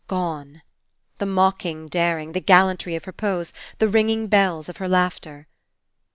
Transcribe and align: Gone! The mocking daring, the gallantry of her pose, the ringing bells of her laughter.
Gone! 0.07 0.63
The 1.19 1.27
mocking 1.27 1.87
daring, 1.87 2.31
the 2.31 2.39
gallantry 2.39 2.95
of 2.95 3.03
her 3.05 3.11
pose, 3.13 3.53
the 3.77 3.87
ringing 3.87 4.29
bells 4.29 4.67
of 4.67 4.77
her 4.77 4.89
laughter. 4.89 5.45